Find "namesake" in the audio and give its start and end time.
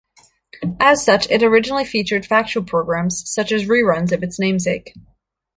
4.39-4.95